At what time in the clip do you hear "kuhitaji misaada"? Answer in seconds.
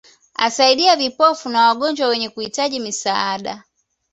2.29-3.63